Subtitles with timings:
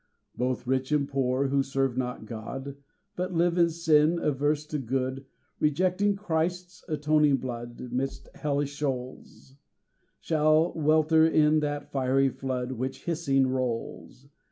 [0.35, 2.75] Both rich and poor, who serve not God,
[3.15, 5.27] But live in sin, averse to good,
[5.59, 9.57] Rejecting Christ's atoning blood, Midst hellish shoals,
[10.19, 14.27] Shall welter in that fiery flood, Which hissing rolls.